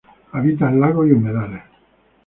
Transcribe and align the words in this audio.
Habita 0.31 0.67
en 0.67 0.79
lagos 0.81 1.07
y 1.07 1.11
humedales. 1.11 1.61